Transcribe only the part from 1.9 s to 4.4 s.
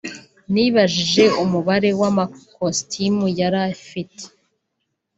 w’amakositimu yari afite